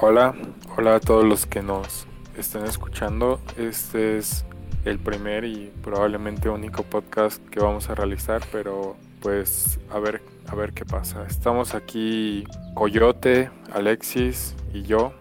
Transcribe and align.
Hola, 0.00 0.34
hola 0.76 0.96
a 0.96 1.00
todos 1.00 1.24
los 1.24 1.46
que 1.46 1.62
nos 1.62 2.06
estén 2.36 2.64
escuchando. 2.64 3.40
Este 3.56 4.18
es 4.18 4.44
el 4.84 4.98
primer 4.98 5.44
y 5.44 5.72
probablemente 5.82 6.48
único 6.48 6.82
podcast 6.82 7.44
que 7.48 7.60
vamos 7.60 7.90
a 7.90 7.94
realizar, 7.94 8.42
pero 8.52 8.96
pues 9.20 9.80
a 9.90 9.98
ver, 9.98 10.22
a 10.46 10.54
ver 10.54 10.72
qué 10.72 10.84
pasa. 10.84 11.24
Estamos 11.26 11.74
aquí 11.74 12.44
Coyote, 12.74 13.50
Alexis 13.72 14.54
y 14.72 14.82
yo. 14.82 15.12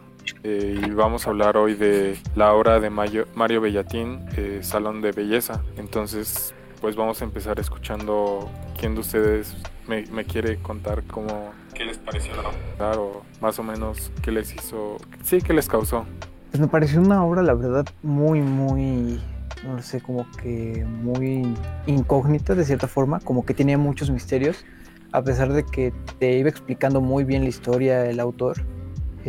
eh, 0.43 0.81
y 0.85 0.89
vamos 0.91 1.25
a 1.25 1.29
hablar 1.29 1.55
hoy 1.55 1.73
de 1.73 2.19
la 2.35 2.53
obra 2.53 2.81
de 2.81 2.89
Mayo- 2.89 3.27
Mario 3.33 3.61
Bellatín, 3.61 4.25
eh, 4.35 4.59
Salón 4.61 5.01
de 5.01 5.13
Belleza. 5.13 5.63
Entonces, 5.77 6.53
pues 6.81 6.97
vamos 6.97 7.21
a 7.21 7.23
empezar 7.25 7.59
escuchando 7.61 8.49
quién 8.77 8.93
de 8.93 8.99
ustedes 9.01 9.55
me, 9.87 10.05
me 10.07 10.25
quiere 10.25 10.57
contar 10.57 11.03
cómo, 11.05 11.53
qué 11.77 11.85
les 11.85 11.97
pareció 11.97 12.33
la 12.35 12.49
obra 12.49 12.99
o 12.99 13.21
más 13.39 13.59
o 13.59 13.63
menos 13.63 14.11
qué 14.21 14.31
les 14.31 14.53
hizo, 14.53 14.97
sí, 15.23 15.39
qué 15.41 15.53
les 15.53 15.67
causó. 15.67 16.05
Pues 16.49 16.59
me 16.59 16.67
pareció 16.67 16.99
una 16.99 17.23
obra, 17.23 17.43
la 17.43 17.53
verdad, 17.53 17.85
muy, 18.01 18.41
muy, 18.41 19.21
no 19.63 19.81
sé, 19.81 20.01
como 20.01 20.25
que 20.41 20.83
muy 20.85 21.53
incógnita 21.85 22.55
de 22.55 22.65
cierta 22.65 22.87
forma, 22.87 23.19
como 23.19 23.45
que 23.45 23.53
tenía 23.53 23.77
muchos 23.77 24.09
misterios, 24.09 24.65
a 25.11 25.21
pesar 25.21 25.53
de 25.53 25.63
que 25.63 25.93
te 26.19 26.37
iba 26.37 26.49
explicando 26.49 26.99
muy 26.99 27.23
bien 27.23 27.43
la 27.43 27.49
historia 27.49 28.05
el 28.05 28.19
autor, 28.19 28.57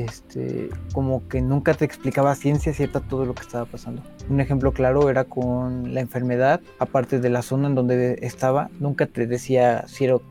este, 0.05 0.70
como 0.93 1.27
que 1.29 1.41
nunca 1.41 1.75
te 1.75 1.84
explicaba 1.84 2.34
ciencia 2.34 2.73
cierta 2.73 3.01
todo 3.01 3.25
lo 3.25 3.34
que 3.34 3.43
estaba 3.43 3.65
pasando. 3.65 4.02
Un 4.29 4.41
ejemplo 4.41 4.73
claro 4.73 5.11
era 5.11 5.25
con 5.25 5.95
la 5.95 6.01
enfermedad, 6.01 6.61
aparte 6.79 7.19
de 7.19 7.30
la 7.30 7.43
zona 7.43 7.69
en 7.69 7.75
donde 7.75 8.19
estaba, 8.23 8.70
nunca 8.79 9.06
te 9.06 9.27
decía 9.27 9.84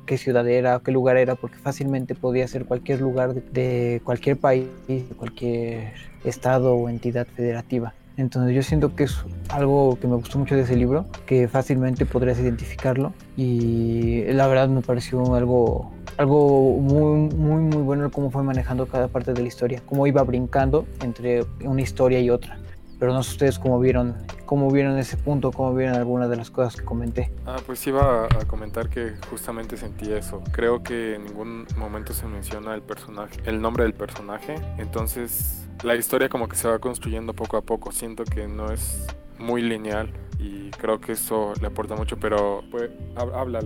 qué 0.05 0.17
ciudad 0.17 0.47
era, 0.47 0.81
qué 0.83 0.91
lugar 0.91 1.17
era, 1.17 1.35
porque 1.35 1.57
fácilmente 1.57 2.15
podía 2.15 2.47
ser 2.47 2.65
cualquier 2.65 3.01
lugar 3.01 3.33
de, 3.33 3.41
de 3.41 4.01
cualquier 4.03 4.37
país, 4.37 4.67
de 4.87 5.03
cualquier 5.17 5.93
estado 6.23 6.75
o 6.75 6.89
entidad 6.89 7.27
federativa. 7.27 7.93
Entonces 8.17 8.55
yo 8.55 8.63
siento 8.63 8.95
que 8.95 9.03
es 9.03 9.15
algo 9.49 9.97
que 9.99 10.07
me 10.07 10.15
gustó 10.15 10.39
mucho 10.39 10.55
de 10.55 10.61
ese 10.61 10.75
libro, 10.75 11.05
que 11.27 11.47
fácilmente 11.47 12.05
podrías 12.05 12.39
identificarlo 12.39 13.13
y 13.37 14.23
la 14.33 14.47
verdad 14.47 14.67
me 14.69 14.81
pareció 14.81 15.35
algo, 15.35 15.91
algo 16.17 16.77
muy, 16.79 17.35
muy, 17.35 17.61
muy 17.61 17.83
bueno 17.83 18.09
cómo 18.09 18.31
fue 18.31 18.41
manejando 18.41 18.87
cada 18.87 19.07
parte 19.07 19.33
de 19.33 19.41
la 19.41 19.47
historia, 19.47 19.83
cómo 19.85 20.07
iba 20.07 20.23
brincando 20.23 20.87
entre 21.01 21.45
una 21.63 21.81
historia 21.81 22.19
y 22.19 22.31
otra. 22.31 22.59
Pero 22.99 23.13
no 23.13 23.21
sé 23.21 23.33
ustedes 23.33 23.59
cómo 23.59 23.79
vieron, 23.79 24.15
cómo 24.47 24.71
vieron 24.71 24.97
ese 24.97 25.17
punto, 25.17 25.51
cómo 25.51 25.75
vieron 25.75 25.95
algunas 25.95 26.31
de 26.31 26.35
las 26.35 26.49
cosas 26.49 26.75
que 26.75 26.83
comenté. 26.83 27.31
Ah, 27.45 27.57
pues 27.63 27.85
iba 27.85 28.25
a 28.25 28.45
comentar 28.47 28.89
que 28.89 29.13
justamente 29.29 29.77
sentí 29.77 30.11
eso. 30.11 30.41
Creo 30.51 30.81
que 30.81 31.13
en 31.13 31.25
ningún 31.25 31.67
momento 31.77 32.13
se 32.13 32.25
menciona 32.25 32.73
el 32.73 32.81
personaje, 32.81 33.39
el 33.45 33.61
nombre 33.61 33.83
del 33.83 33.93
personaje. 33.93 34.55
Entonces, 34.79 35.66
la 35.83 35.95
historia 35.95 36.29
como 36.29 36.47
que 36.47 36.55
se 36.55 36.67
va 36.67 36.79
construyendo 36.79 37.33
poco 37.33 37.57
a 37.57 37.61
poco. 37.61 37.91
Siento 37.91 38.23
que 38.23 38.47
no 38.47 38.71
es 38.71 39.07
muy 39.39 39.61
lineal 39.61 40.09
y 40.39 40.69
creo 40.71 40.99
que 40.99 41.13
eso 41.13 41.53
le 41.61 41.67
aporta 41.67 41.95
mucho. 41.95 42.17
Pero, 42.17 42.63
pues, 42.71 42.89
hab- 43.15 43.33
habla, 43.35 43.59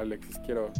Alexis. 0.00 0.38
Quiero, 0.44 0.70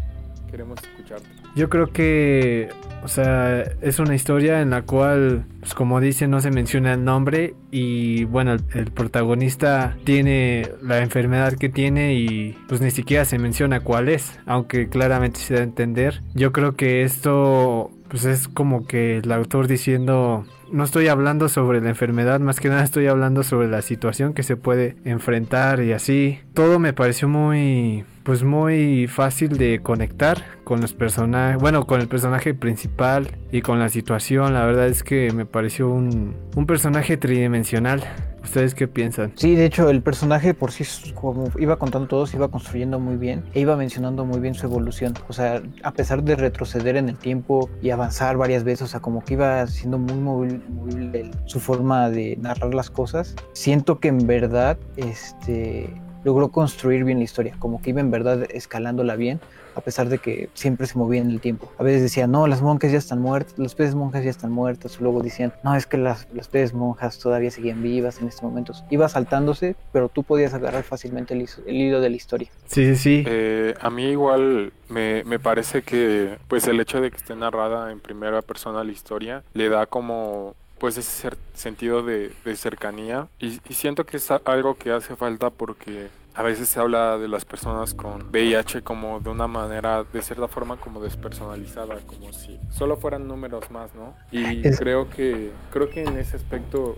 queremos 0.50 0.78
escucharte. 0.83 1.27
Yo 1.55 1.69
creo 1.69 1.89
que, 1.89 2.69
o 3.03 3.09
sea, 3.09 3.62
es 3.81 3.98
una 3.98 4.14
historia 4.14 4.61
en 4.62 4.70
la 4.70 4.83
cual, 4.83 5.44
pues 5.61 5.75
como 5.75 6.00
dice, 6.00 6.28
no 6.28 6.41
se 6.41 6.50
menciona 6.50 6.92
el 6.94 7.05
nombre 7.05 7.55
y 7.70 8.25
bueno, 8.25 8.53
el, 8.53 8.64
el 8.75 8.92
protagonista 8.92 9.97
tiene 10.05 10.69
la 10.83 10.98
enfermedad 10.98 11.55
que 11.55 11.69
tiene 11.69 12.14
y 12.14 12.56
pues 12.69 12.81
ni 12.81 12.91
siquiera 12.91 13.25
se 13.25 13.39
menciona 13.39 13.81
cuál 13.81 14.09
es, 14.09 14.39
aunque 14.47 14.89
claramente 14.89 15.41
se 15.41 15.55
da 15.55 15.61
a 15.61 15.64
entender. 15.64 16.22
Yo 16.34 16.53
creo 16.53 16.77
que 16.77 17.03
esto, 17.03 17.91
pues 18.09 18.25
es 18.25 18.47
como 18.47 18.86
que 18.86 19.19
el 19.19 19.33
autor 19.33 19.66
diciendo, 19.66 20.47
no 20.72 20.84
estoy 20.84 21.08
hablando 21.08 21.48
sobre 21.48 21.80
la 21.80 21.88
enfermedad, 21.88 22.41
más 22.41 22.61
que 22.61 22.69
nada 22.69 22.84
estoy 22.84 23.06
hablando 23.06 23.42
sobre 23.42 23.69
la 23.69 23.83
situación 23.83 24.34
que 24.34 24.42
se 24.42 24.56
puede 24.56 24.97
enfrentar 25.05 25.83
y 25.83 25.93
así. 25.93 26.41
Todo 26.58 26.80
me 26.80 26.92
pareció 26.92 27.28
muy, 27.28 28.04
pues 28.24 28.42
muy 28.42 29.06
fácil 29.06 29.58
de 29.58 29.80
conectar 29.80 30.42
con 30.64 30.80
los 30.80 30.92
personajes, 30.92 31.62
bueno, 31.62 31.86
con 31.86 32.00
el 32.00 32.08
personaje 32.08 32.52
principal 32.52 33.28
y 33.52 33.62
con 33.62 33.78
la 33.78 33.88
situación. 33.88 34.54
La 34.54 34.66
verdad 34.66 34.88
es 34.88 35.04
que 35.04 35.30
me 35.30 35.46
pareció 35.46 35.88
un, 35.88 36.34
un 36.56 36.66
personaje 36.66 37.16
tridimensional. 37.16 38.02
¿Ustedes 38.42 38.74
qué 38.74 38.88
piensan? 38.88 39.34
Sí, 39.36 39.54
de 39.54 39.66
hecho 39.66 39.88
el 39.88 40.02
personaje 40.02 40.52
por 40.52 40.72
sí, 40.72 40.84
como 41.12 41.48
iba 41.60 41.76
contando 41.76 42.08
todo, 42.08 42.26
se 42.26 42.36
iba 42.36 42.48
construyendo 42.48 42.98
muy 42.98 43.16
bien 43.16 43.44
e 43.54 43.60
iba 43.60 43.76
mencionando 43.76 44.25
muy 44.25 44.40
bien 44.40 44.54
su 44.54 44.66
evolución. 44.66 45.14
O 45.28 45.32
sea, 45.32 45.62
a 45.84 45.92
pesar 45.92 46.25
de 46.25 46.34
retroceder 46.34 46.96
en 46.96 47.08
el 47.08 47.19
tiempo 47.19 47.70
y 47.80 47.90
avanzar 47.90 48.36
varias 48.36 48.64
veces, 48.64 48.82
o 48.82 48.86
sea, 48.88 48.98
como 48.98 49.22
que 49.22 49.34
iba 49.34 49.64
siendo 49.69 49.96
muy 49.96 50.16
móvil, 50.16 51.30
su 51.44 51.60
forma 51.60 52.10
de 52.10 52.36
narrar 52.40 52.75
las 52.75 52.90
cosas, 52.90 53.36
siento 53.52 54.00
que 54.00 54.08
en 54.08 54.26
verdad 54.26 54.76
este, 54.96 55.94
logró 56.25 56.49
construir 56.49 57.05
bien 57.05 57.19
la 57.19 57.25
historia, 57.25 57.55
como 57.59 57.81
que 57.81 57.91
iba 57.91 58.01
en 58.01 58.11
verdad 58.11 58.47
escalándola 58.51 59.17
bien, 59.17 59.41
a 59.75 59.81
pesar 59.81 60.09
de 60.09 60.19
que 60.19 60.49
siempre 60.55 60.87
se 60.89 60.99
movía 60.99 61.21
en 61.21 61.31
el 61.31 61.41
tiempo. 61.41 61.73
A 61.79 61.84
veces 61.84 62.03
decía, 62.03 62.27
no, 62.27 62.49
las 62.49 62.62
monjas 62.62 62.91
ya 62.91 62.99
están 62.99 63.21
muertas, 63.21 63.56
los 63.59 63.77
peces 63.77 63.95
monjas 63.95 64.25
ya 64.25 64.31
están 64.31 64.51
muertas, 64.51 65.01
luego 65.01 65.23
decían, 65.23 65.53
no, 65.62 65.77
es 65.77 65.87
que 65.87 65.97
las, 65.97 66.27
las 66.34 66.49
peces 66.49 66.75
monjas 66.75 67.19
todavía 67.21 67.51
seguían 67.53 67.81
vivas 67.81 68.21
en 68.21 68.27
estos 68.27 68.43
momentos. 68.43 68.84
Iba 68.91 69.09
saltándose, 69.09 69.77
pero 69.93 70.09
tú 70.09 70.25
podías 70.25 70.53
agarrar 70.53 70.83
fácilmente 70.83 71.34
el 71.34 71.77
hilo 71.77 72.01
de 72.01 72.11
la 72.11 72.17
historia. 72.17 72.49
Sí, 72.67 72.87
sí, 72.87 72.97
sí. 72.97 73.25
Eh, 73.27 73.75
a 73.81 73.89
mí 73.91 74.06
igual 74.06 74.73
me, 74.89 75.23
me 75.25 75.39
parece 75.39 75.83
que 75.83 76.39
pues 76.49 76.67
el 76.67 76.81
hecho 76.81 77.00
de 77.00 77.11
que 77.11 77.17
esté 77.17 77.37
narrada 77.37 77.93
en 77.93 78.00
primera 78.00 78.43
persona 78.43 78.83
la 78.83 78.91
historia 78.91 79.45
le 79.55 79.69
da 79.69 79.87
como 79.87 80.56
pues 80.78 80.97
ese 80.99 81.31
sentido 81.55 82.03
de, 82.03 82.33
de 82.44 82.56
cercanía. 82.56 83.28
Y, 83.39 83.61
y 83.69 83.75
siento 83.75 84.06
que 84.06 84.16
es 84.19 84.31
algo 84.31 84.77
que 84.77 84.93
hace 84.93 85.16
falta 85.16 85.50
porque 85.50 86.09
a 86.34 86.43
veces 86.43 86.69
se 86.69 86.78
habla 86.78 87.19
de 87.19 87.27
las 87.27 87.44
personas 87.44 87.94
con 87.94 88.28
VIH 88.31 88.83
como 88.83 89.19
de 89.19 89.28
una 89.31 89.49
manera 89.49 90.05
de 90.05 90.22
cierta 90.22 90.47
forma 90.47 90.77
como 90.77 91.00
despersonalizada 91.03 91.97
como 92.06 92.33
si 92.33 92.61
solo 92.71 92.97
fueran 92.97 93.27
números 93.27 93.69
más 93.72 93.93
no 93.97 94.15
y 94.31 94.65
Es- 94.67 94.78
creo 94.78 95.11
que 95.11 95.50
creo 95.72 95.91
que 95.91 96.05
en 96.05 96.17
ese 96.17 96.37
aspecto 96.37 96.97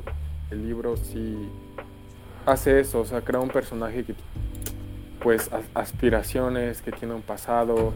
el 0.51 0.67
libro 0.67 0.95
sí 0.99 1.49
hace 2.45 2.81
eso 2.81 3.01
o 3.01 3.05
sea 3.07 3.23
crea 3.23 3.41
un 3.41 3.49
personaje 3.49 4.05
que 4.05 4.15
pues 5.23 5.51
as- 5.53 5.65
aspiraciones, 5.75 6.83
que 6.83 6.93
tiene 6.93 7.15
un 7.15 7.23
pasado, 7.23 7.93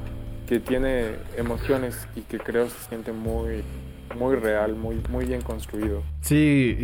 que 0.47 0.61
tiene 0.61 1.17
emociones 1.37 2.07
y 2.15 2.21
que 2.23 2.39
creo 2.39 2.69
se 2.69 2.79
siente 2.89 3.13
muy 3.13 3.63
muy 4.17 4.37
real, 4.37 4.75
muy 4.77 5.01
muy 5.11 5.25
bien 5.25 5.43
construido. 5.43 6.03
Sí, 6.21 6.77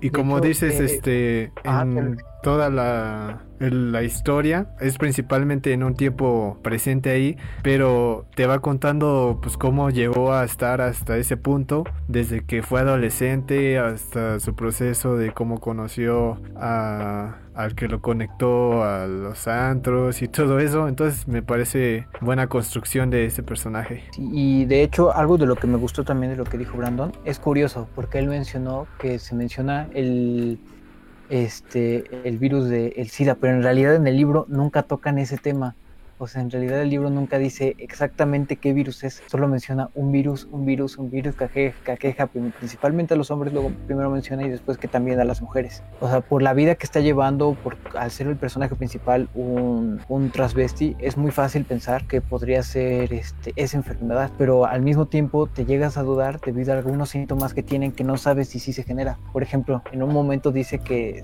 y, 0.00 0.06
y 0.06 0.10
como 0.10 0.38
hecho, 0.38 0.48
dices, 0.48 0.80
eh, 0.80 0.84
este, 0.84 1.52
ah, 1.64 1.82
en 1.82 1.94
pero- 2.16 2.28
toda 2.46 2.70
la, 2.70 3.42
la 3.58 4.02
historia 4.04 4.68
es 4.78 4.98
principalmente 4.98 5.72
en 5.72 5.82
un 5.82 5.96
tiempo 5.96 6.60
presente 6.62 7.10
ahí, 7.10 7.36
pero 7.64 8.24
te 8.36 8.46
va 8.46 8.60
contando 8.60 9.40
pues 9.42 9.56
cómo 9.56 9.90
llegó 9.90 10.32
a 10.32 10.44
estar 10.44 10.80
hasta 10.80 11.16
ese 11.16 11.36
punto, 11.36 11.82
desde 12.06 12.44
que 12.44 12.62
fue 12.62 12.82
adolescente 12.82 13.80
hasta 13.80 14.38
su 14.38 14.54
proceso 14.54 15.16
de 15.16 15.32
cómo 15.32 15.58
conoció 15.58 16.40
a, 16.54 17.38
al 17.56 17.74
que 17.74 17.88
lo 17.88 18.00
conectó 18.00 18.84
a 18.84 19.08
los 19.08 19.48
antros 19.48 20.22
y 20.22 20.28
todo 20.28 20.60
eso, 20.60 20.86
entonces 20.86 21.26
me 21.26 21.42
parece 21.42 22.06
buena 22.20 22.46
construcción 22.46 23.10
de 23.10 23.24
ese 23.24 23.42
personaje. 23.42 24.04
Y 24.18 24.66
de 24.66 24.84
hecho, 24.84 25.12
algo 25.12 25.36
de 25.36 25.46
lo 25.46 25.56
que 25.56 25.66
me 25.66 25.78
gustó 25.78 26.04
también 26.04 26.30
de 26.30 26.36
lo 26.36 26.44
que 26.44 26.58
dijo 26.58 26.78
Brandon 26.78 27.10
es 27.24 27.40
curioso, 27.40 27.88
porque 27.96 28.20
él 28.20 28.28
mencionó 28.28 28.86
que 29.00 29.18
se 29.18 29.34
menciona 29.34 29.88
el, 29.94 30.60
este, 31.28 32.04
el 32.28 32.38
virus 32.38 32.68
del 32.68 32.92
el 32.96 33.08
SIDA, 33.08 33.34
pero 33.36 33.54
en 33.54 33.62
realidad 33.62 33.94
en 33.94 34.06
el 34.06 34.16
libro 34.16 34.46
nunca 34.48 34.82
tocan 34.82 35.18
ese 35.18 35.38
tema. 35.38 35.74
O 36.18 36.26
sea, 36.26 36.40
en 36.40 36.50
realidad 36.50 36.80
el 36.80 36.88
libro 36.88 37.10
nunca 37.10 37.38
dice 37.38 37.74
exactamente 37.78 38.56
qué 38.56 38.72
virus 38.72 39.04
es, 39.04 39.22
solo 39.26 39.48
menciona 39.48 39.90
un 39.94 40.12
virus, 40.12 40.48
un 40.50 40.64
virus, 40.64 40.96
un 40.96 41.10
virus 41.10 41.34
que 41.36 41.44
aque- 41.44 41.74
que 41.84 41.92
aqueja 41.92 42.26
principalmente 42.26 43.14
a 43.14 43.16
los 43.16 43.30
hombres, 43.30 43.52
luego 43.52 43.70
primero 43.86 44.08
menciona 44.10 44.44
y 44.46 44.48
después 44.48 44.78
que 44.78 44.88
también 44.88 45.20
a 45.20 45.24
las 45.24 45.42
mujeres. 45.42 45.82
O 46.00 46.08
sea, 46.08 46.22
por 46.22 46.42
la 46.42 46.54
vida 46.54 46.74
que 46.76 46.86
está 46.86 47.00
llevando, 47.00 47.54
por, 47.62 47.76
al 47.96 48.10
ser 48.10 48.28
el 48.28 48.36
personaje 48.36 48.74
principal 48.76 49.28
un, 49.34 50.00
un 50.08 50.30
transvesti, 50.30 50.96
es 50.98 51.16
muy 51.16 51.30
fácil 51.32 51.64
pensar 51.64 52.06
que 52.06 52.20
podría 52.20 52.62
ser 52.62 53.12
este, 53.12 53.52
esa 53.56 53.76
enfermedad, 53.76 54.30
pero 54.38 54.64
al 54.66 54.80
mismo 54.82 55.06
tiempo 55.06 55.46
te 55.46 55.64
llegas 55.66 55.98
a 55.98 56.02
dudar 56.02 56.40
debido 56.40 56.72
a 56.72 56.78
algunos 56.78 57.10
síntomas 57.10 57.52
que 57.52 57.62
tienen 57.62 57.92
que 57.92 58.04
no 58.04 58.16
sabes 58.16 58.48
si 58.48 58.58
sí 58.58 58.72
se 58.72 58.84
genera. 58.84 59.18
Por 59.32 59.42
ejemplo, 59.42 59.82
en 59.92 60.02
un 60.02 60.12
momento 60.12 60.50
dice 60.50 60.78
que 60.78 61.22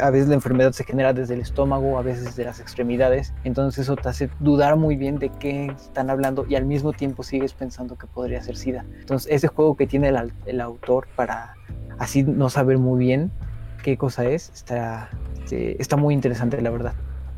a 0.00 0.10
veces 0.10 0.28
la 0.28 0.34
enfermedad 0.34 0.72
se 0.72 0.84
genera 0.84 1.12
desde 1.12 1.34
el 1.34 1.40
estómago, 1.40 1.98
a 1.98 2.02
veces 2.02 2.36
de 2.36 2.44
las 2.44 2.60
extremidades, 2.60 3.31
entonces 3.44 3.84
eso 3.84 3.96
te 3.96 4.08
hace 4.08 4.30
dudar 4.40 4.76
muy 4.76 4.96
bien 4.96 5.18
de 5.18 5.30
qué 5.30 5.66
están 5.66 6.10
hablando 6.10 6.46
y 6.48 6.54
al 6.54 6.64
mismo 6.64 6.92
tiempo 6.92 7.22
sigues 7.22 7.52
pensando 7.52 7.96
que 7.96 8.06
podría 8.06 8.42
ser 8.42 8.56
SIDA. 8.56 8.84
Entonces 9.00 9.32
ese 9.32 9.48
juego 9.48 9.76
que 9.76 9.86
tiene 9.86 10.08
el, 10.08 10.32
el 10.46 10.60
autor 10.60 11.08
para 11.16 11.54
así 11.98 12.22
no 12.22 12.50
saber 12.50 12.78
muy 12.78 13.04
bien 13.04 13.30
qué 13.82 13.96
cosa 13.96 14.24
es, 14.24 14.50
está, 14.54 15.10
está 15.50 15.96
muy 15.96 16.14
interesante 16.14 16.60
la 16.60 16.70
verdad. 16.70 16.94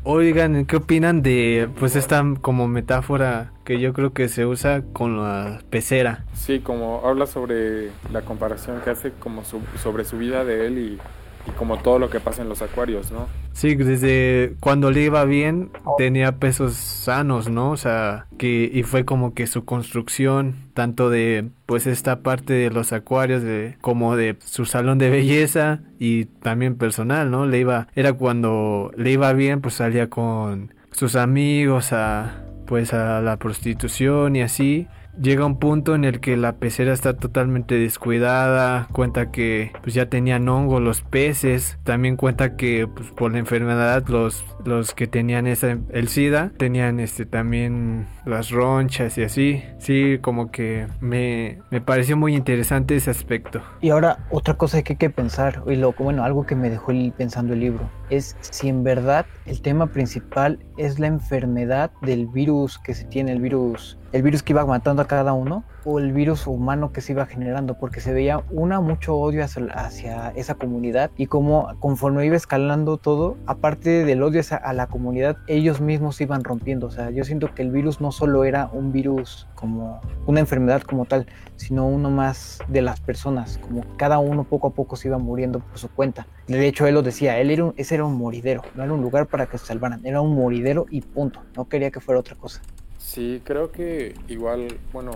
Oigan, 0.07 0.67
¿qué 0.67 0.75
opinan 0.75 1.23
de 1.23 1.67
pues 1.79 1.95
esta 1.95 2.23
como 2.41 2.67
metáfora 2.67 3.51
que 3.63 3.79
yo 3.79 3.91
creo 3.91 4.13
que 4.13 4.29
se 4.29 4.45
usa 4.45 4.83
con 4.93 5.17
la 5.17 5.61
pecera? 5.71 6.25
Sí, 6.35 6.59
como 6.59 7.01
habla 7.03 7.25
sobre 7.25 7.89
la 8.13 8.21
comparación 8.21 8.81
que 8.81 8.91
hace 8.91 9.11
como 9.13 9.41
sobre 9.43 10.05
su 10.05 10.19
vida 10.19 10.45
de 10.45 10.67
él 10.67 10.77
y 10.77 10.99
y 11.47 11.51
como 11.51 11.77
todo 11.77 11.99
lo 11.99 12.09
que 12.09 12.19
pasa 12.19 12.41
en 12.41 12.49
los 12.49 12.61
acuarios, 12.61 13.11
¿no? 13.11 13.27
Sí, 13.53 13.75
desde 13.75 14.55
cuando 14.59 14.91
le 14.91 15.03
iba 15.03 15.23
bien 15.25 15.71
tenía 15.97 16.37
pesos 16.37 16.73
sanos, 16.73 17.49
¿no? 17.49 17.71
O 17.71 17.77
sea, 17.77 18.27
que 18.37 18.69
y 18.73 18.83
fue 18.83 19.05
como 19.05 19.33
que 19.33 19.47
su 19.47 19.65
construcción 19.65 20.55
tanto 20.73 21.09
de 21.09 21.49
pues 21.65 21.87
esta 21.87 22.19
parte 22.19 22.53
de 22.53 22.69
los 22.69 22.93
acuarios 22.93 23.43
de 23.43 23.77
como 23.81 24.15
de 24.15 24.37
su 24.43 24.65
salón 24.65 24.97
de 24.97 25.09
belleza 25.09 25.79
y 25.99 26.25
también 26.25 26.75
personal, 26.75 27.31
¿no? 27.31 27.45
Le 27.45 27.59
iba 27.59 27.87
era 27.95 28.13
cuando 28.13 28.91
le 28.97 29.11
iba 29.11 29.31
bien, 29.33 29.61
pues 29.61 29.75
salía 29.75 30.09
con 30.09 30.73
sus 30.91 31.15
amigos 31.15 31.93
a 31.93 32.41
pues 32.65 32.93
a 32.93 33.21
la 33.21 33.37
prostitución 33.37 34.35
y 34.35 34.41
así 34.41 34.87
llega 35.21 35.45
un 35.45 35.59
punto 35.59 35.95
en 35.95 36.05
el 36.05 36.19
que 36.19 36.37
la 36.37 36.57
pecera 36.57 36.93
está 36.93 37.15
totalmente 37.15 37.75
descuidada, 37.75 38.87
cuenta 38.91 39.31
que 39.31 39.71
pues 39.81 39.93
ya 39.93 40.07
tenían 40.07 40.47
hongo 40.49 40.79
los 40.79 41.01
peces, 41.01 41.77
también 41.83 42.15
cuenta 42.17 42.55
que 42.55 42.87
pues, 42.87 43.09
por 43.11 43.31
la 43.31 43.39
enfermedad 43.39 44.05
los, 44.07 44.45
los 44.65 44.93
que 44.93 45.07
tenían 45.07 45.47
esa, 45.47 45.77
el 45.91 46.07
SIDA 46.07 46.51
tenían 46.57 46.99
este 46.99 47.25
también 47.25 48.07
las 48.25 48.49
ronchas 48.49 49.17
y 49.17 49.23
así, 49.23 49.63
sí, 49.79 50.19
como 50.21 50.51
que 50.51 50.87
me, 50.99 51.59
me 51.69 51.81
pareció 51.81 52.17
muy 52.17 52.35
interesante 52.35 52.95
ese 52.95 53.11
aspecto. 53.11 53.61
Y 53.81 53.89
ahora 53.89 54.25
otra 54.29 54.55
cosa 54.55 54.81
que 54.81 54.93
hay 54.93 54.97
que 54.97 55.09
pensar, 55.09 55.63
y 55.67 55.75
lo, 55.75 55.93
bueno, 55.93 56.23
algo 56.23 56.45
que 56.45 56.55
me 56.55 56.69
dejó 56.69 56.91
pensando 57.17 57.53
el 57.53 57.59
libro, 57.59 57.89
es 58.09 58.37
si 58.39 58.69
en 58.69 58.83
verdad 58.83 59.25
el 59.45 59.61
tema 59.61 59.87
principal 59.87 60.59
es 60.77 60.99
la 60.99 61.07
enfermedad 61.07 61.91
del 62.01 62.27
virus 62.27 62.77
que 62.79 62.93
se 62.93 63.05
tiene, 63.05 63.31
el 63.31 63.41
virus 63.41 63.97
el 64.15 64.23
virus 64.23 64.43
que 64.43 64.53
iba 64.53 64.65
matando 64.65 65.01
a 65.01 65.07
cada 65.07 65.33
uno 65.33 65.65
o 65.83 65.99
el 65.99 66.13
virus 66.13 66.47
humano 66.47 66.93
que 66.93 67.01
se 67.01 67.11
iba 67.11 67.25
generando, 67.25 67.73
porque 67.77 67.99
se 67.99 68.13
veía 68.13 68.41
una 68.49 68.79
mucho 68.79 69.17
odio 69.17 69.43
hacia, 69.43 70.29
esa 70.37 70.55
comunidad 70.55 71.11
y 71.17 71.27
como 71.27 71.77
conforme 71.79 72.25
iba 72.25 72.37
escalando 72.37 72.95
todo, 72.95 73.35
aparte 73.45 74.05
del 74.05 74.23
odio 74.23 74.41
a 74.63 74.71
la 74.71 74.87
comunidad, 74.87 75.35
ellos 75.47 75.81
mismos 75.81 76.15
se 76.15 76.23
iban 76.23 76.45
rompiendo. 76.45 76.87
O 76.87 76.91
sea, 76.91 77.09
yo 77.09 77.25
siento 77.25 77.53
que 77.53 77.61
el 77.61 77.71
virus 77.71 77.99
no 77.99 78.13
solo 78.13 78.45
era 78.45 78.69
un 78.71 78.93
virus 78.93 79.47
como 79.53 79.99
una 80.27 80.39
enfermedad 80.39 80.81
como 80.83 81.03
tal, 81.03 81.27
sino 81.57 81.85
uno 81.85 82.09
más 82.09 82.59
de 82.69 82.81
las 82.81 83.01
personas, 83.01 83.59
como 83.61 83.83
cada 83.97 84.17
uno 84.17 84.45
poco 84.45 84.67
a 84.67 84.71
poco 84.71 84.95
se 84.95 85.09
iba 85.09 85.17
muriendo 85.17 85.59
por 85.59 85.77
su 85.77 85.89
cuenta. 85.89 86.25
De 86.47 86.65
hecho, 86.67 86.87
él 86.87 86.93
lo 86.93 87.01
decía, 87.01 87.37
él 87.39 87.51
era 87.51 87.73
ese 87.75 87.95
era 87.95 88.05
un 88.05 88.15
moridero, 88.15 88.61
no 88.75 88.83
era 88.83 88.93
un 88.93 89.01
lugar 89.01 89.25
para 89.27 89.47
que 89.47 89.57
se 89.57 89.65
salvaran, 89.65 90.05
era 90.05 90.21
un 90.21 90.35
moridero 90.35 90.64
y 90.89 91.01
punto, 91.01 91.41
no 91.55 91.69
quería 91.69 91.91
que 91.91 91.99
fuera 91.99 92.19
otra 92.19 92.35
cosa. 92.35 92.61
Sí, 92.97 93.41
creo 93.43 93.71
que 93.71 94.15
igual, 94.27 94.79
bueno, 94.91 95.11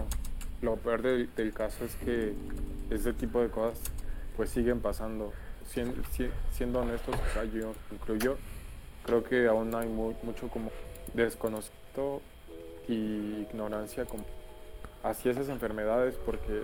lo 0.62 0.76
peor 0.76 1.02
del, 1.02 1.54
caso 1.54 1.86
es 1.86 1.96
que 1.96 2.34
ese 2.92 3.14
tipo 3.14 3.42
de 3.42 3.50
cosas 3.50 3.80
pues 4.38 4.50
siguen 4.52 4.80
pasando. 4.80 5.34
Siendo, 5.66 6.02
siendo 6.52 6.80
honestos, 6.80 7.16
o 7.16 7.34
sea, 7.34 7.44
yo 7.44 7.74
incluyo, 7.92 8.38
creo 9.06 9.24
que 9.24 9.48
aún 9.48 9.74
hay 9.76 9.88
mucho 9.88 10.48
como 10.50 10.72
desconocimiento 11.14 12.22
y 12.88 13.42
ignorancia 13.42 14.06
como 14.06 14.26
hacia 15.04 15.32
esas 15.32 15.50
enfermedades 15.50 16.16
porque 16.26 16.64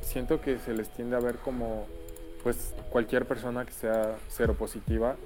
siento 0.00 0.40
que 0.40 0.60
se 0.60 0.72
les 0.72 0.88
tiende 0.90 1.16
a 1.16 1.20
ver 1.20 1.36
como 1.36 1.86
pues 2.44 2.74
cualquier 2.90 3.26
persona 3.26 3.64
que 3.64 3.72
sea 3.72 4.16
seropositiva 4.28 5.16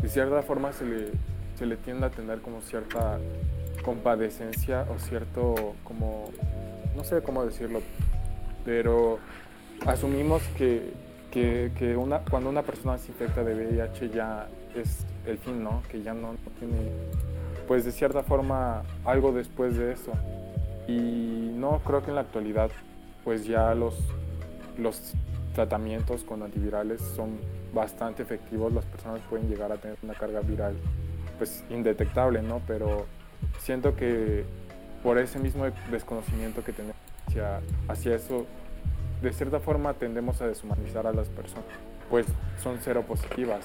de 0.00 0.08
cierta 0.08 0.42
forma 0.42 0.72
se 0.72 0.86
le, 0.86 1.10
se 1.58 1.66
le 1.66 1.76
tiende 1.76 2.06
a 2.06 2.10
tener 2.10 2.40
como 2.40 2.60
cierta 2.60 3.18
compadecencia 3.84 4.86
o 4.94 4.98
cierto 5.00 5.74
como, 5.82 6.30
no 6.96 7.02
sé 7.02 7.20
cómo 7.20 7.44
decirlo, 7.44 7.80
pero 8.64 9.18
asumimos 9.84 10.42
que, 10.56 10.92
que, 11.32 11.96
una, 11.96 12.20
cuando 12.20 12.48
una 12.48 12.62
persona 12.62 12.96
se 12.98 13.08
infecta 13.08 13.42
de 13.42 13.54
VIH 13.54 14.10
ya 14.10 14.48
es 14.74 15.04
el 15.26 15.38
fin, 15.38 15.64
¿no? 15.64 15.82
Que 15.90 16.00
ya 16.02 16.14
no, 16.14 16.36
tiene, 16.58 16.92
pues 17.66 17.84
de 17.84 17.92
cierta 17.92 18.22
forma, 18.22 18.82
algo 19.04 19.32
después 19.32 19.76
de 19.76 19.92
eso. 19.92 20.12
Y 20.86 21.52
no 21.54 21.80
creo 21.84 22.02
que 22.02 22.10
en 22.10 22.16
la 22.16 22.22
actualidad, 22.22 22.70
pues 23.24 23.44
ya 23.44 23.74
los, 23.74 23.94
los 24.78 25.12
tratamientos 25.54 26.22
con 26.22 26.42
antivirales 26.42 27.00
son 27.00 27.38
bastante 27.74 28.22
efectivos, 28.22 28.72
las 28.72 28.84
personas 28.84 29.20
pueden 29.28 29.48
llegar 29.48 29.72
a 29.72 29.76
tener 29.76 29.96
una 30.02 30.14
carga 30.14 30.40
viral 30.40 30.74
pues 31.38 31.64
indetectable, 31.70 32.42
¿no? 32.42 32.60
Pero 32.66 33.06
siento 33.60 33.96
que 33.96 34.44
por 35.02 35.18
ese 35.18 35.38
mismo 35.38 35.64
desconocimiento 35.90 36.64
que 36.64 36.72
tenemos 36.72 36.96
hacia, 37.88 38.14
eso, 38.14 38.46
de 39.22 39.32
cierta 39.32 39.60
forma 39.60 39.94
tendemos 39.94 40.40
a 40.42 40.46
deshumanizar 40.46 41.06
a 41.06 41.12
las 41.12 41.28
personas, 41.28 41.64
pues 42.10 42.26
son 42.62 42.78
cero 42.82 43.04
positivas. 43.06 43.60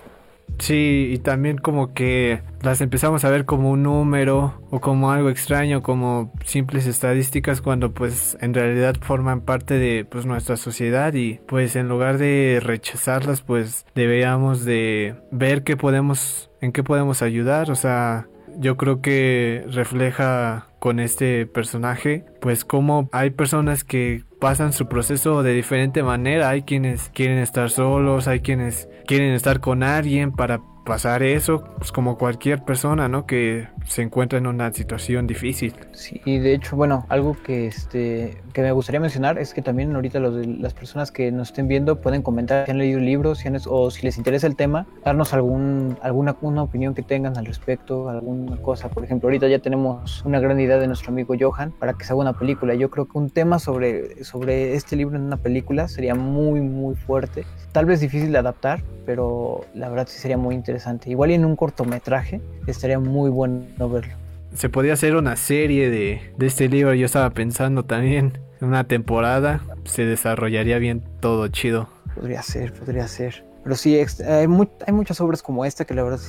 Sí, 0.60 1.10
y 1.14 1.18
también 1.18 1.58
como 1.58 1.94
que 1.94 2.42
las 2.62 2.80
empezamos 2.82 3.26
a 3.26 3.30
ver 3.30 3.46
como 3.46 3.72
un 3.72 3.84
número 3.84 4.62
o 4.70 4.80
como 4.80 5.12
algo 5.12 5.30
extraño, 5.30 5.82
como 5.82 6.32
simples 6.46 6.88
estadísticas 6.88 7.62
cuando 7.62 7.94
pues 7.94 8.38
en 8.40 8.54
realidad 8.54 8.96
forman 9.02 9.42
parte 9.42 9.74
de 9.74 10.06
pues 10.06 10.26
nuestra 10.26 10.56
sociedad 10.56 11.14
y 11.14 11.40
pues 11.48 11.76
en 11.76 11.90
lugar 11.90 12.18
de 12.18 12.60
rechazarlas 12.64 13.42
pues 13.42 13.86
deberíamos 13.96 14.64
de 14.64 15.16
ver 15.32 15.64
qué 15.64 15.76
podemos 15.76 16.50
en 16.62 16.72
qué 16.72 16.82
podemos 16.82 17.22
ayudar, 17.22 17.70
o 17.70 17.76
sea, 17.76 18.28
yo 18.58 18.78
creo 18.78 19.02
que 19.02 19.66
refleja 19.70 20.68
con 20.80 21.00
este 21.00 21.46
personaje, 21.46 22.26
pues 22.40 22.64
como 22.64 23.10
hay 23.12 23.32
personas 23.32 23.84
que 23.84 24.24
pasan 24.44 24.74
su 24.74 24.88
proceso 24.88 25.42
de 25.42 25.54
diferente 25.54 26.04
manera, 26.04 26.50
hay 26.50 26.64
quienes 26.64 27.08
quieren 27.14 27.38
estar 27.38 27.70
solos, 27.70 28.28
hay 28.28 28.42
quienes 28.42 28.90
quieren 29.08 29.34
estar 29.34 29.62
con 29.62 29.84
alguien 29.84 30.34
para 30.34 30.60
pasar 30.86 31.24
eso, 31.24 31.64
pues 31.78 31.94
como 31.94 32.18
cualquier 32.18 32.66
persona, 32.66 33.08
¿no? 33.08 33.26
Que 33.26 33.70
se 33.86 34.02
encuentra 34.02 34.40
en 34.40 34.48
una 34.48 34.72
situación 34.74 35.28
difícil. 35.28 35.74
Sí, 35.92 36.22
y 36.26 36.40
de 36.40 36.54
hecho, 36.54 36.76
bueno, 36.76 37.06
algo 37.10 37.36
que 37.44 37.68
este 37.68 38.38
que 38.54 38.62
me 38.62 38.72
gustaría 38.72 39.00
mencionar 39.00 39.40
es 39.40 39.54
que 39.54 39.62
también 39.62 39.96
ahorita 39.96 40.20
los, 40.20 40.46
las 40.46 40.74
personas 40.74 41.12
que 41.12 41.32
nos 41.32 41.50
estén 41.50 41.68
viendo 41.68 42.00
pueden 42.02 42.22
comentar 42.22 42.66
si 42.66 42.72
han 42.72 42.78
leído 42.78 43.00
libros 43.00 43.40
si 43.40 43.50
o 43.68 43.92
si 43.92 44.04
les 44.04 44.18
interesa 44.18 44.48
el 44.48 44.56
tema, 44.56 44.86
darnos 45.04 45.34
algún 45.34 45.98
alguna 46.02 46.36
una 46.42 46.64
opinión 46.64 46.94
que 46.94 47.02
tengan 47.02 47.38
al 47.38 47.46
respecto, 47.46 48.10
alguna 48.10 48.58
cosa. 48.58 48.90
Por 48.90 49.04
ejemplo, 49.04 49.28
ahorita 49.28 49.48
ya 49.48 49.60
tenemos 49.60 50.24
una 50.26 50.40
gran 50.40 50.60
idea 50.60 50.78
de 50.78 50.88
nuestro 50.88 51.12
amigo 51.12 51.36
Johan 51.40 51.72
para 51.72 51.94
que 51.94 52.06
se 52.06 52.14
haga 52.14 52.22
una 52.22 52.34
película. 52.34 52.76
Yo 52.76 52.90
creo 52.90 53.06
que 53.06 53.18
un 53.18 53.30
tema 53.30 53.60
sobre 53.60 54.24
sobre 54.24 54.76
este 54.76 54.96
libro 54.96 55.16
en 55.16 55.24
una 55.24 55.38
película 55.38 55.88
sería 55.88 56.16
muy 56.16 56.62
muy 56.62 56.96
fuerte, 56.96 57.46
tal 57.72 57.86
vez 57.86 58.00
difícil 58.00 58.32
de 58.32 58.38
adaptar, 58.38 58.84
pero 59.06 59.62
la 59.74 59.90
verdad 59.90 60.08
sí 60.08 60.20
sería 60.20 60.38
muy 60.38 60.56
interesante. 60.56 61.10
Igual 61.10 61.32
en 61.32 61.46
un 61.46 61.56
cortometraje 61.56 62.42
estaría 62.68 63.00
muy 63.00 63.30
bueno 63.30 63.64
verlo. 63.78 64.14
Se 64.56 64.70
podría 64.70 64.94
hacer 64.94 65.16
una 65.16 65.36
serie 65.36 65.90
de, 65.90 66.22
de 66.38 66.46
este 66.46 66.70
libro, 66.70 66.94
yo 66.94 67.06
estaba 67.06 67.30
pensando 67.32 67.84
también, 67.84 68.40
una 68.62 68.84
temporada, 68.84 69.62
se 69.84 70.06
desarrollaría 70.06 70.78
bien 70.78 71.04
todo 71.20 71.48
chido. 71.48 71.90
Podría 72.16 72.42
ser, 72.44 72.74
podría 72.74 73.08
ser. 73.08 73.44
Pero 73.64 73.76
sí, 73.76 73.96
hay, 73.96 74.48
hay 74.86 74.94
muchas 74.94 75.22
obras 75.22 75.42
como 75.42 75.66
esta 75.66 75.86
que 75.86 75.94
la 75.94 76.04
verdad 76.04 76.20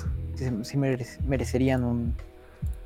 sí, 0.62 0.76
merecerían 1.26 1.84
un, 1.84 2.14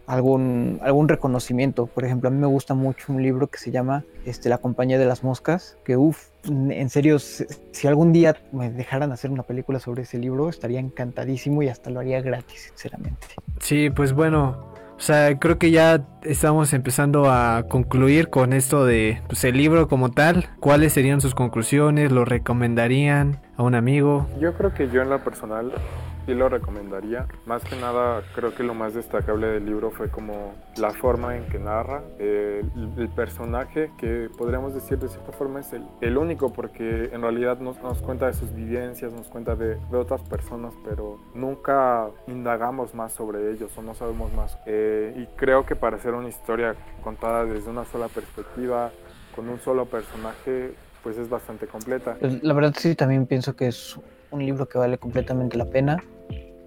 algún, 0.09 0.81
algún 0.83 1.09
reconocimiento. 1.09 1.87
Por 1.87 2.05
ejemplo, 2.05 2.29
a 2.29 2.33
mí 2.33 2.38
me 2.38 2.47
gusta 2.47 2.75
mucho 2.75 3.12
un 3.12 3.23
libro 3.23 3.47
que 3.47 3.59
se 3.59 3.71
llama 3.71 4.05
este, 4.25 4.49
La 4.49 4.59
compañía 4.59 4.99
de 4.99 5.05
las 5.05 5.23
moscas, 5.23 5.77
que 5.85 5.97
uff, 5.97 6.29
en 6.45 6.88
serio, 6.88 7.19
si 7.19 7.87
algún 7.87 8.12
día 8.12 8.37
me 8.50 8.71
dejaran 8.71 9.12
hacer 9.12 9.31
una 9.31 9.43
película 9.43 9.79
sobre 9.79 10.03
ese 10.03 10.19
libro, 10.19 10.49
estaría 10.49 10.81
encantadísimo 10.81 11.62
y 11.62 11.69
hasta 11.69 11.91
lo 11.91 12.00
haría 12.00 12.23
gratis, 12.23 12.73
sinceramente. 12.75 13.27
Sí, 13.61 13.91
pues 13.91 14.15
bueno, 14.15 14.73
o 14.97 15.00
sea, 15.00 15.38
creo 15.38 15.59
que 15.59 15.71
ya 15.71 16.07
estamos 16.23 16.73
empezando 16.73 17.31
a 17.31 17.65
concluir 17.69 18.31
con 18.31 18.55
esto 18.55 18.87
de 18.87 19.21
pues, 19.29 19.45
el 19.45 19.59
libro 19.59 19.88
como 19.88 20.11
tal. 20.11 20.47
¿Cuáles 20.59 20.95
serían 20.95 21.21
sus 21.21 21.35
conclusiones? 21.35 22.11
¿Lo 22.11 22.25
recomendarían 22.25 23.43
a 23.57 23.62
un 23.62 23.75
amigo? 23.75 24.27
Yo 24.41 24.55
creo 24.55 24.73
que 24.73 24.88
yo 24.88 25.03
en 25.03 25.11
lo 25.11 25.23
personal 25.23 25.73
sí 26.28 26.35
lo 26.35 26.50
recomendaría. 26.50 27.26
Más 27.47 27.64
que 27.64 27.75
nada, 27.76 28.23
creo 28.35 28.54
que 28.54 28.62
lo 28.62 28.75
más 28.75 28.92
destacable 28.92 29.47
del 29.47 29.64
libro 29.64 29.90
fue 29.90 30.11
como 30.11 30.54
la 30.76 30.90
forma 30.90 31.35
en 31.38 31.47
que 31.47 31.58
narra. 31.58 32.02
el, 32.18 33.08
personaje, 33.16 33.90
que 33.97 34.28
podríamos 34.37 34.75
decir 34.75 34.99
de 34.99 35.08
cierta 35.08 35.32
forma 35.32 35.61
es 35.61 35.73
el, 35.73 35.82
el 36.02 36.18
único, 36.18 36.52
porque 36.52 37.08
en 37.12 37.23
realidad 37.23 37.58
nos, 37.61 37.82
nos, 37.82 38.02
cuenta 38.02 38.26
de 38.26 38.35
sus 38.35 38.54
vivencias, 38.54 39.11
nos 39.12 39.26
cuenta 39.28 39.56
de, 39.56 39.76
de, 39.76 39.97
otras 39.97 40.20
personas, 40.23 40.75
pero 40.85 41.18
nunca 41.35 42.08
indagamos 42.26 42.94
más 42.94 43.12
sobre 43.12 43.50
ellos 43.50 43.76
o 43.78 43.82
no 43.82 43.94
sabemos 43.94 44.30
más. 44.35 44.58
Eh, 44.66 45.14
y 45.16 45.26
creo 45.37 45.64
que 45.64 45.76
para 45.76 45.97
hacer 45.97 46.12
una 46.12 46.28
historia 46.28 46.76
contada 47.02 47.47
desde 47.47 47.70
una 47.70 47.87
sola 47.87 48.08
perspectiva, 48.08 48.90
con 49.35 49.49
un 49.49 49.58
solo 49.61 49.87
personaje, 49.87 50.75
pues 51.02 51.16
es 51.16 51.30
bastante 51.30 51.66
completa. 51.66 52.18
La 52.20 52.52
verdad 52.52 52.75
sí, 52.76 52.94
también 52.94 53.26
pienso 53.26 53.56
que 53.56 53.68
es 53.68 53.99
un 54.30 54.44
libro 54.44 54.66
que 54.68 54.78
vale 54.78 54.99
completamente 54.99 55.56
la 55.56 55.64
pena 55.66 56.02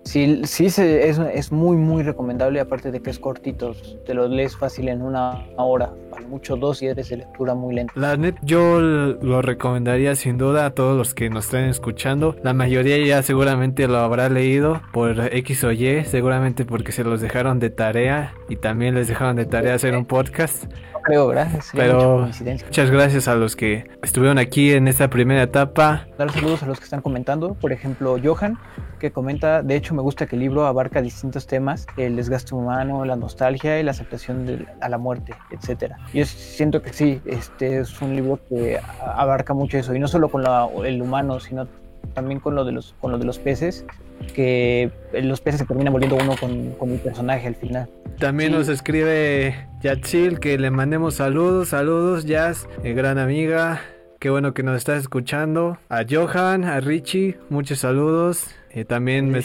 Sí, 0.03 0.41
sí 0.45 0.71
se- 0.71 1.09
es, 1.09 1.19
es 1.19 1.51
muy, 1.51 1.77
muy 1.77 2.01
recomendable, 2.01 2.59
aparte 2.59 2.89
de 2.91 3.01
que 3.03 3.11
es 3.11 3.19
cortito, 3.19 3.75
te 4.03 4.15
lo 4.15 4.27
lees 4.27 4.57
fácil 4.57 4.89
en 4.89 5.03
una 5.03 5.45
hora, 5.57 5.93
para 6.09 6.25
mucho 6.27 6.55
dos 6.55 6.81
y 6.81 6.87
eres 6.87 7.09
de 7.09 7.17
lectura 7.17 7.53
muy 7.53 7.75
lenta. 7.75 7.93
La 7.95 8.17
net, 8.17 8.33
yo 8.41 8.81
lo 8.81 9.43
recomendaría 9.43 10.15
sin 10.15 10.39
duda 10.39 10.65
a 10.65 10.71
todos 10.71 10.97
los 10.97 11.13
que 11.13 11.29
nos 11.29 11.45
estén 11.45 11.65
escuchando. 11.65 12.35
La 12.41 12.53
mayoría 12.55 12.97
ya 13.05 13.21
seguramente 13.21 13.87
lo 13.87 13.97
habrá 13.97 14.27
leído 14.29 14.81
por 14.91 15.19
X 15.35 15.63
o 15.65 15.71
Y, 15.71 16.03
seguramente 16.05 16.65
porque 16.65 16.91
se 16.91 17.03
los 17.03 17.21
dejaron 17.21 17.59
de 17.59 17.69
tarea 17.69 18.33
y 18.49 18.55
también 18.55 18.95
les 18.95 19.07
dejaron 19.07 19.35
de 19.35 19.45
tarea 19.45 19.75
hacer 19.75 19.95
un 19.95 20.05
podcast. 20.05 20.65
Creo. 21.03 21.31
Sería 21.33 21.61
Pero-. 21.73 22.27
Muchas 22.65 22.91
gracias 22.91 23.27
a 23.27 23.35
los 23.35 23.55
que 23.55 23.89
estuvieron 24.03 24.37
aquí 24.37 24.71
en 24.73 24.87
esta 24.87 25.09
primera 25.09 25.43
etapa. 25.43 26.07
Dar 26.17 26.31
saludos 26.31 26.63
a 26.63 26.67
los 26.67 26.77
que 26.79 26.85
están 26.85 27.01
comentando, 27.01 27.53
por 27.55 27.71
ejemplo, 27.71 28.17
Johan, 28.23 28.57
que 28.99 29.11
comenta, 29.11 29.63
de 29.63 29.75
hecho 29.75 29.95
me 29.95 30.01
gusta 30.01 30.27
que 30.27 30.35
el 30.35 30.41
libro 30.41 30.65
abarca 30.67 31.01
distintos 31.01 31.47
temas, 31.47 31.87
el 31.97 32.15
desgaste 32.15 32.53
humano, 32.53 33.03
la 33.05 33.15
nostalgia 33.15 33.79
y 33.79 33.83
la 33.83 33.91
aceptación 33.91 34.45
de, 34.45 34.65
a 34.79 34.89
la 34.89 34.97
muerte, 34.97 35.33
etcétera. 35.49 35.97
Yo 36.13 36.23
siento 36.25 36.81
que 36.81 36.93
sí, 36.93 37.19
este 37.25 37.79
es 37.79 37.99
un 38.01 38.15
libro 38.15 38.39
que 38.47 38.79
abarca 39.03 39.53
mucho 39.53 39.77
eso, 39.77 39.95
y 39.95 39.99
no 39.99 40.07
solo 40.07 40.29
con 40.29 40.43
la- 40.43 40.67
el 40.85 41.01
humano, 41.01 41.39
sino 41.39 41.67
también 42.13 42.39
con 42.39 42.55
lo 42.55 42.63
de 42.65 42.73
los, 42.73 42.93
con 42.99 43.11
lo 43.11 43.17
de 43.17 43.25
los 43.25 43.39
peces, 43.39 43.85
que 44.31 44.89
los 45.21 45.41
peces 45.41 45.59
se 45.61 45.65
terminan 45.65 45.93
volviendo 45.93 46.17
uno 46.17 46.35
con, 46.39 46.71
con 46.73 46.91
el 46.91 46.99
personaje 46.99 47.47
al 47.47 47.55
final. 47.55 47.89
También 48.19 48.51
Sí. 48.51 48.57
nos 48.57 48.67
escribe 48.69 49.67
Yatsil 49.81 50.39
que 50.39 50.57
le 50.57 50.71
mandemos 50.71 51.15
saludos, 51.15 51.69
saludos, 51.69 52.25
Jazz, 52.25 52.67
eh, 52.83 52.93
gran 52.93 53.17
amiga. 53.17 53.81
Qué 54.19 54.29
bueno 54.29 54.53
que 54.53 54.61
nos 54.61 54.77
estás 54.77 54.99
escuchando. 54.99 55.79
A 55.89 56.03
Johan, 56.07 56.63
a 56.63 56.79
Richie, 56.79 57.37
muchos 57.49 57.79
saludos. 57.79 58.53
Eh, 58.73 58.85
también 58.85 59.29
me- 59.31 59.41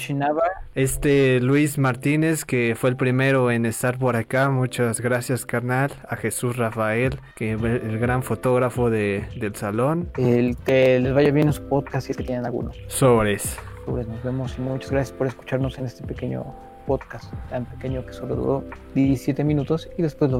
este 0.74 1.40
Luis 1.40 1.78
Martínez, 1.78 2.44
que 2.44 2.74
fue 2.76 2.90
el 2.90 2.96
primero 2.96 3.50
en 3.50 3.64
estar 3.66 3.98
por 3.98 4.14
acá. 4.16 4.50
Muchas 4.50 5.00
gracias, 5.00 5.46
carnal. 5.46 5.90
A 6.08 6.16
Jesús 6.16 6.56
Rafael, 6.56 7.18
que 7.34 7.54
es 7.54 7.62
el 7.62 7.98
gran 7.98 8.22
fotógrafo 8.22 8.90
de- 8.90 9.24
del 9.40 9.54
salón. 9.56 10.10
el 10.18 10.56
que 10.64 11.00
les 11.00 11.14
vaya 11.14 11.30
bien 11.30 11.46
en 11.48 11.52
su 11.54 11.66
podcast 11.68 12.06
si 12.06 12.12
es 12.12 12.18
que 12.18 12.24
tienen 12.24 12.44
alguno. 12.44 12.70
Sobres. 12.88 13.58
Nos 13.86 14.22
vemos 14.24 14.58
y 14.58 14.62
muchas 14.62 14.90
gracias 14.90 15.16
por 15.16 15.26
escucharnos 15.28 15.78
en 15.78 15.86
este 15.86 16.04
pequeño 16.04 16.44
podcast 16.86 17.32
tan 17.50 17.64
pequeño 17.66 18.04
que 18.04 18.12
solo 18.12 18.36
duró 18.36 18.64
17 18.94 19.44
minutos 19.44 19.88
y 19.96 20.02
después 20.02 20.30
lo 20.30 20.38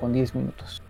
con 0.00 0.12
10 0.12 0.34
minutos. 0.34 0.83